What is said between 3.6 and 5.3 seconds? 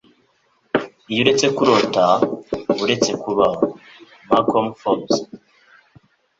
—Malkolm Forbes